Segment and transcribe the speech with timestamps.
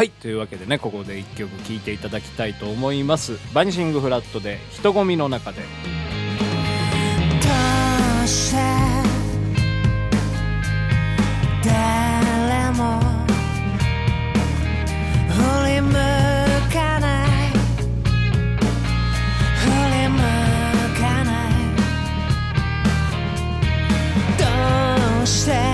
[0.00, 0.08] はい。
[0.08, 3.36] というわけでねここで1曲聴いていただきたいと思います。
[3.52, 5.60] バニシングフラットで人混みの中で。
[5.60, 5.66] ど
[8.24, 8.56] うして
[11.62, 12.98] 誰も
[15.28, 15.34] 振
[15.68, 15.92] り向
[16.72, 17.28] かない。
[19.58, 20.16] 振り向
[20.98, 21.52] かない。
[24.38, 24.44] ど
[25.22, 25.69] うして？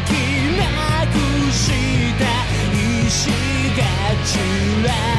[0.00, 0.10] き
[0.56, 1.70] なくし
[2.18, 2.24] た
[3.06, 3.30] 石
[3.76, 3.82] が
[4.24, 4.38] 散
[4.84, 5.17] ら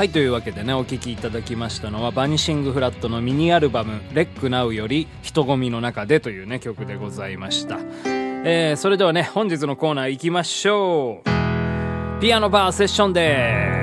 [0.00, 12.20] はいというわけでねお聴きいただきましたのはバニシングフラットのミニアルバム「レックナウより人混みの中で」というね曲でございました、えー、それではね本日のコーナーいきましょう。
[12.22, 13.80] ピアノバーセッションデー。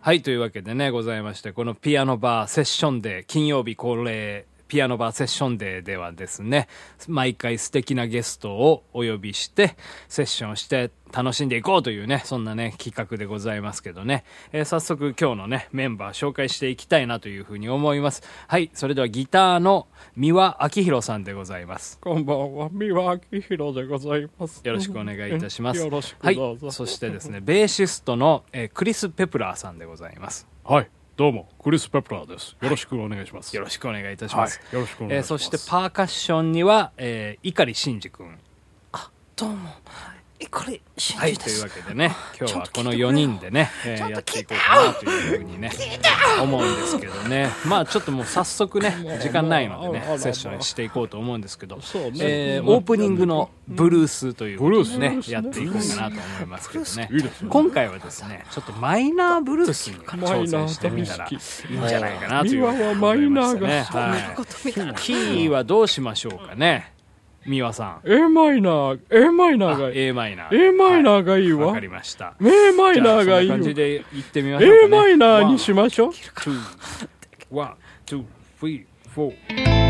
[0.00, 6.66] はいというわけでねございましてこのピアノバーセッションデー金曜日恒例ピアノバーセッションデーではですね
[7.06, 9.76] 毎回素敵なゲストをお呼びして
[10.08, 18.22] セッションして楽しんでいこうというねそんなね企画でございますけどね、えー早速今日のねメンバー紹介していきたいなというふうに思います。
[18.48, 21.98] はいそれではギターの三輪明宏さんでございます。
[22.00, 24.62] こんばんは、三輪明宏でございます。
[24.64, 25.80] よろしくお願いいたします。
[25.80, 26.70] よろしくはいどうぞ。
[26.70, 30.48] そしてですねベーシストの、えークリス・ペプラーさんでございます。
[30.64, 30.88] はい、
[31.22, 32.56] どうも、クリス・ペプラーです。
[32.60, 33.54] よろしくお願いします。
[33.54, 38.36] よろしくお願いいたします、はいよろしくお願いしますえーそしてパーカッションには、えー、碇真司君
[39.36, 39.68] どうも
[40.50, 43.22] これ真はい、というわけでね、今日はこの4ちょっと聞いてくれよ。
[43.32, 45.70] 人でね、えーやっていこうかなというふうにね、
[46.40, 52.10] 思うんですけどね、まあちょっともう早速ね、時間ないのでねセッションしていこうと思うんですけど、そうね。
[52.20, 57.08] えーオープニングのブルースということでブルねやっていこうかなと思いますけどね。
[57.48, 61.38] 今回はですね、ちょっとマイナーブルースに挑戦してみたらいいん
[61.88, 63.82] じゃないかなというふうに思いまね。
[63.82, 64.94] はい。
[64.96, 66.92] キーはどうしましょうかね、
[67.46, 68.10] 美和さん。
[68.10, 69.98] A マイナー、A マイナーがいい。
[69.98, 70.68] A マイナー。
[70.68, 71.60] A マイナーがいいわ。
[71.60, 72.34] わ、はい、かりました。
[72.40, 73.48] A マイナーがいい。
[73.48, 76.10] 感じでってみましょう、ね、A マイナーにしましょう。
[76.10, 76.58] 1, 2,
[77.50, 77.74] 1,
[78.06, 78.24] 2,
[78.60, 78.84] 3,
[79.16, 79.81] 4.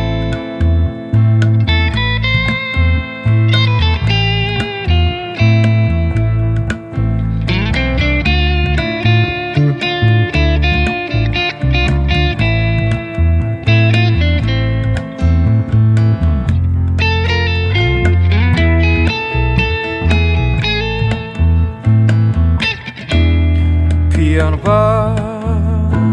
[24.42, 25.14] piano va,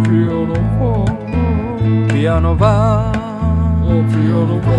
[0.03, 1.03] piano va,
[2.13, 3.12] piano va,
[4.07, 4.69] piano va,、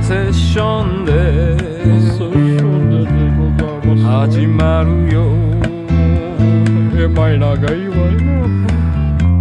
[0.00, 1.12] セッションで、
[1.58, 2.30] セッショ
[2.64, 5.20] ンででございます、始まるよ。
[6.96, 8.66] えまい長いわね。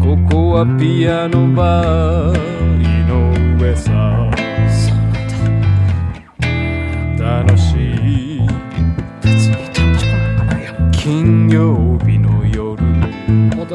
[0.03, 2.35] ここはピアノバー、
[2.81, 3.07] 井
[3.57, 4.31] 上さん。
[7.17, 8.41] 楽しい。
[10.91, 12.32] 金曜日の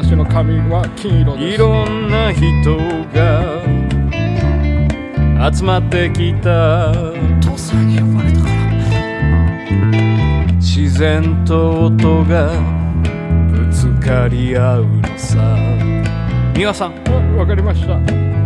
[0.00, 1.54] 私の髪は金色です。
[1.56, 2.76] いろんな人
[3.12, 3.64] が
[5.52, 6.92] 集まってきた
[7.40, 8.52] 父さんに呼ばれたから
[10.54, 12.52] 自然と音が
[13.50, 15.56] ぶつかり合うのさ
[16.54, 16.94] 美輪さん
[17.36, 18.37] わかりました。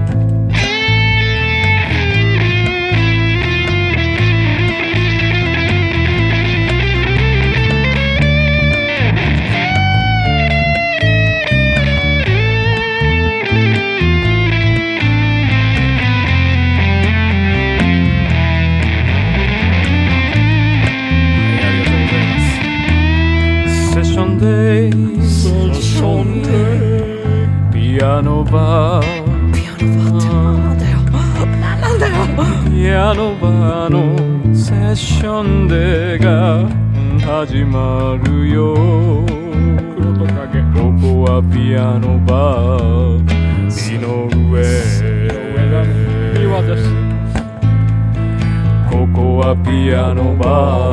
[32.83, 34.17] よピアノバーの
[34.55, 36.69] セッションデーが
[37.25, 38.75] 始まるよ。
[39.95, 43.23] 黒と影ここはピアノバー
[43.71, 44.11] 井上。
[48.91, 50.93] ここはピアノバ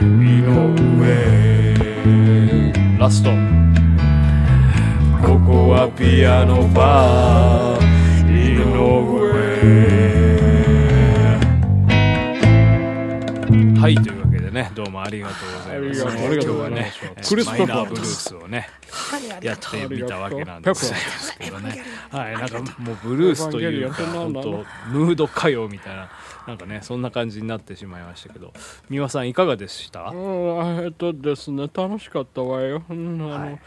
[0.00, 2.96] ー井上。
[2.98, 3.28] ラスト。
[5.20, 7.82] ここはピアノバー
[8.32, 9.31] 井上。
[13.82, 16.02] はいというわけでねどうもありがとうございます。
[16.02, 16.92] 今日はね
[17.28, 18.68] クリスマイナーブルースをね
[19.42, 26.08] やってみたわけなんですけどねはいなんかもうブルースというか本当ムード歌謡みたいな
[26.46, 28.52] なんかねそんな感じになってしまいましたけど。
[28.88, 30.02] 三輪さんいかがでした？
[30.10, 33.60] うんえっとですね楽しかったわよ、うんあのはい。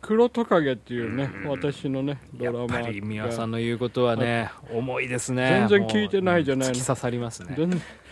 [0.00, 5.68] 黒トカゲっていうね、私のねドやラマっぱり三輪さんの言うことはね重いですね。
[5.68, 6.74] 全然聞いてないじゃないの。
[6.74, 7.54] 突き刺さりますね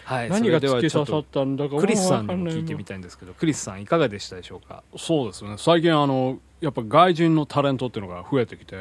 [0.04, 0.30] はい。
[0.30, 4.82] 何がそれでは突き刺さっちょっとたんだかクリスさんにも聞いてみたいんですけどクリスさんいかがでしたでしょうか？
[4.96, 5.54] そうですね。
[5.58, 8.76] 最近あのやっぱ外人のタレントっていうのが増えてきて、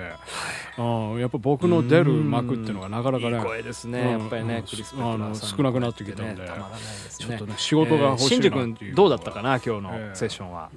[0.77, 0.81] う
[1.16, 1.19] ん。
[1.19, 4.10] やっぱ僕の出る幕っていうのがなかなかねいい声ですね、うん。
[4.19, 4.63] やっぱりね、うん。
[4.63, 6.42] クリス・あの少なくなってきたんで。
[6.42, 7.27] ねたまらないですね。
[7.27, 10.15] ちょっとね仕事が欲しいな新っていう宿君どうだったかな今日のええ。
[10.15, 10.69] セッションは、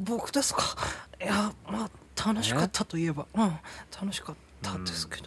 [0.00, 0.62] 僕ですか？
[1.22, 3.26] いやまあ楽しかったといえば。
[3.34, 3.52] うん。
[4.00, 5.24] 楽しかったですけど。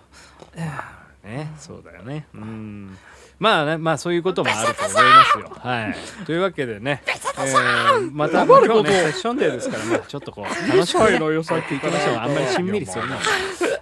[0.55, 1.51] ええね。
[1.57, 2.27] そうだよね。
[2.33, 2.97] うん。
[3.39, 5.51] まあねまあそういうこともあると思いますよ。
[5.57, 5.95] はい。
[6.25, 13.21] というわけでね、えーまた今日ねセッションデーですからねちょっとこう楽しくねのよさっき行きましょうあんまりしんみりするのも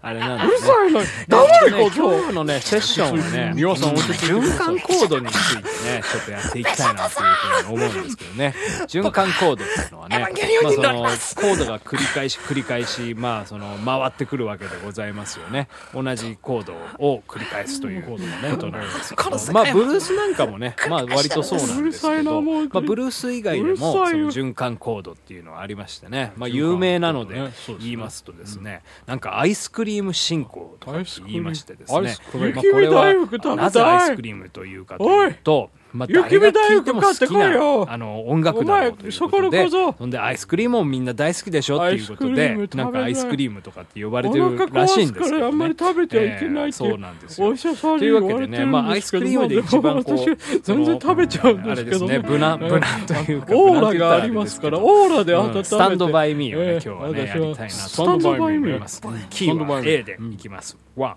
[0.01, 7.33] あれなんで、ね、うるさいのね黙れこと今日のねセッションはね三輪さん循環コードについてねちょっとやっていきたいなという
[7.63, 8.53] ふうに思うんですけどね。
[8.87, 10.19] 循環コードっていうのはね
[10.63, 31.95] まあそのコードが繰り返し繰り返しまあその回ってくるわけでございますよね同じコードを繰り返すということなんですけどまあブルースなんかもねまあ割とそうなんですけどまあブルース以外でもその循環コードっていうのはありましてねまあ有名なので言いますとですねなんかアイスクリーム進行とかって言いましてですね。
[31.95, 37.85] まあなぜアイスクリームというかというと、まあ、雪見大福買ってきこいよ。
[37.85, 39.57] なあの音楽だろうというそことで。
[39.57, 47.55] この小僧ほんでアイスクリームもみんな大好きでしょっていうことでなんかアイスクリームとかって呼ばれおてる腹らしいんですけど、ね、あんまり食べちゃいけないってえーそうなんですよ。
[47.97, 51.71] というわけでねまあアイスクリームで一番こう私全然食べちゃうんですけど。
[51.71, 61.15] あれですね無難無難というかオーラがありますからオーラで温めて、うんスタンドバイミーをね、ええ今日はねやりたいなとスタンドバイミーキーは A でいきますワン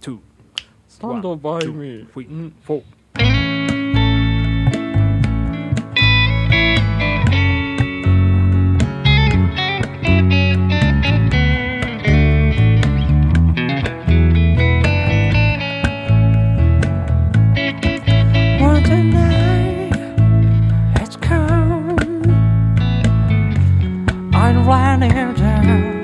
[0.00, 0.18] ツー
[0.88, 2.06] スタンドバイミー。
[2.06, 2.82] フォー
[24.70, 25.99] planet Earth.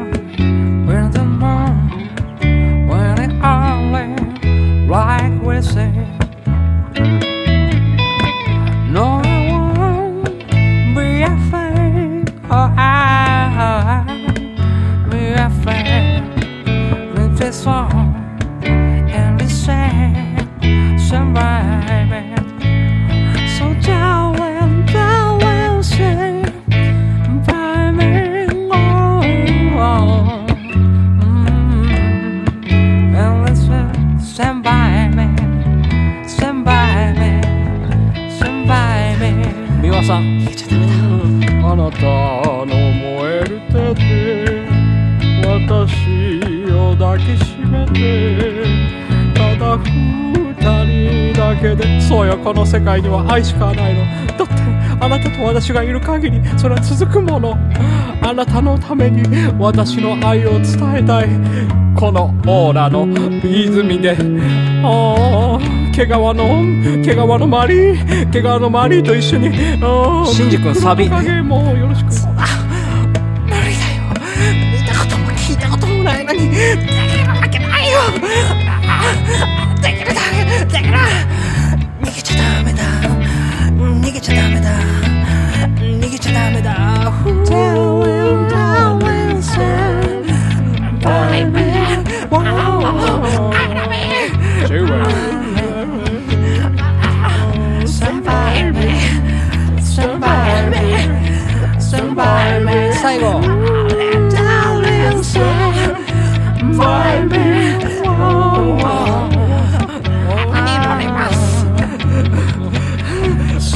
[52.38, 54.04] この世界には愛しかないの。
[54.36, 54.54] だって
[55.00, 57.56] あなたと私がいる限りそれは続くもの。
[58.22, 59.22] あなたのために
[59.58, 61.28] 私の愛を伝えたい。
[61.96, 63.06] このオーラの
[63.44, 64.16] 泉で。
[64.84, 65.58] ああ
[65.92, 66.62] 毛皮の
[67.02, 68.30] 毛皮のマリー。
[68.30, 69.52] 毛皮のマリーと一緒に。
[70.26, 71.08] シンジ君サビ。
[71.08, 71.16] も
[71.76, 72.06] よろしく。
[72.10, 74.02] 無理だよ。
[74.72, 76.50] 見たことも聞いたこともないのに。
[76.50, 76.76] で
[77.10, 77.98] きるわけないよ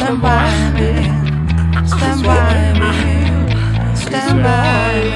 [0.00, 1.04] Stand by me.
[1.86, 2.92] Stand by me.
[3.94, 5.09] Stand by me.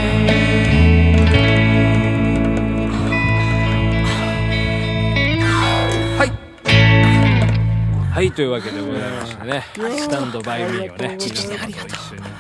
[8.34, 9.62] というわけでございましてね。
[9.96, 11.54] Stand by meをね皆様と一緒に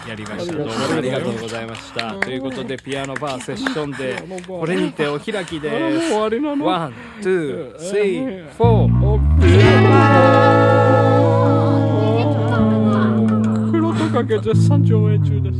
[0.08, 0.52] やりました。
[0.52, 2.14] どうもありがとうございました。
[2.14, 6.66] ということでピアノバーセッションでこれにてお開きです終わりなの？
[6.66, 8.90] One, two, three, four。
[13.70, 15.52] 黒とかけ絶賛上映中で。
[15.52, 15.53] す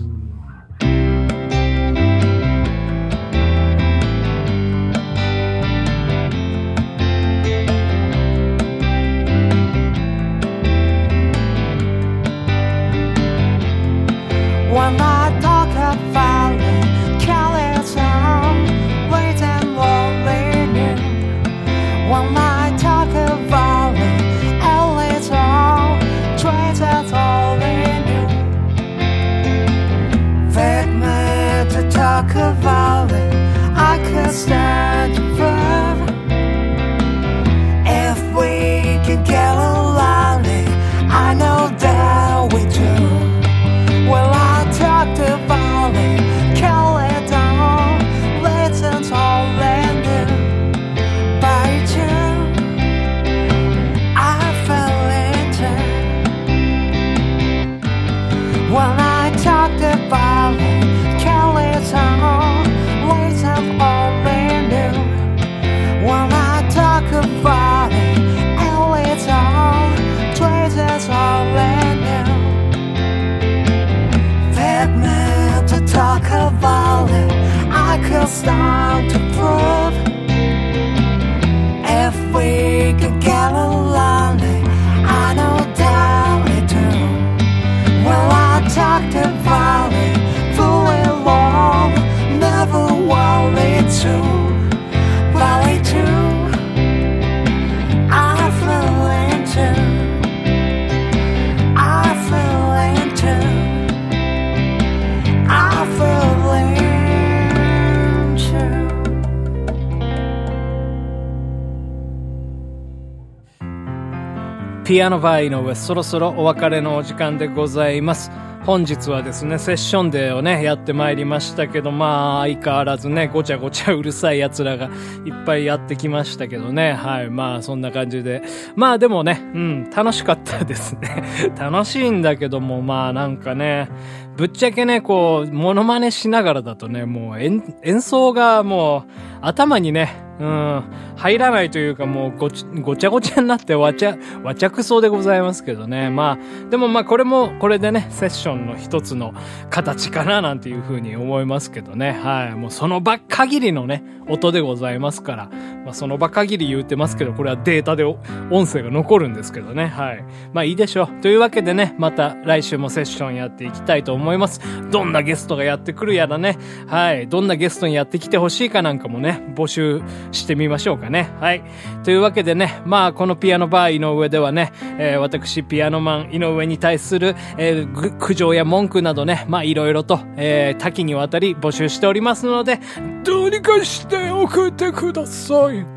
[114.94, 118.30] ピアノバー井上そろそろお別れのお時間でございます。
[118.64, 124.88] 本日はですねセッションデーをねやってまいりましたけどまあ相変わらずねごちゃごちゃうるさい奴らが
[125.24, 126.92] いっぱいやってきましたけどね。
[126.92, 128.44] はいまあそんな感じで。
[128.76, 131.24] まあでもねうん楽しかったですね。
[131.58, 133.88] 楽しいんだけどもまあなんかね
[134.36, 139.10] ぶっちゃけね、こう、モノマネしながらだとね、もう演演奏がもう
[139.42, 140.84] 頭にね、うん、
[141.16, 146.10] 入らないというかもうごちごちゃごちゃになってわちゃ、わちゃくそうでございますけどね。
[146.10, 149.32] まあ、でもまあこれも、これでね、セッションの一つの
[149.70, 152.12] 形かななんていうふうに思いますけどね。
[152.12, 152.54] はい。
[152.54, 155.50] もうその場限りのね、音でございますから、
[155.84, 158.18] まあその場限り言ってますけど、これはデータでお
[158.50, 159.86] 音声が残るんですけどね。
[159.86, 160.24] はい。
[160.52, 161.20] まあいいでしょう。
[161.22, 164.60] というわけでね、また来週もセッションやっていきたいと思います。
[164.90, 166.58] どんなゲストがやってくるやらね。
[166.86, 167.28] はい。
[167.28, 171.30] どんなゲストにやってきてほしいかなんかもね、募集してみましょうかね。
[171.40, 171.62] はい。
[172.04, 182.80] というわけでね、まあこのピアノバー井上ではね、えー私ピアノマン井上に対する、えー苦情や文句などね、まあいろいろと、えー多岐にわたり募集しておりますので、
[183.24, 185.84] どうにかして送ってください。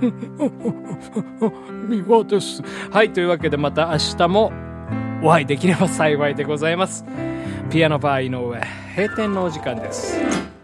[1.89, 2.61] 三輪です。
[2.91, 3.11] はい。
[3.11, 4.51] というわけでまた明日も
[5.23, 7.05] お会いできれば幸いでございます。
[7.69, 8.61] ピアノバー井上、
[8.95, 10.56] 閉店のお時間です。